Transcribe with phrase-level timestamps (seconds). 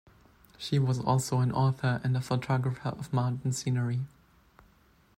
[0.57, 3.99] She was also an author and a photographer of mountain scenery.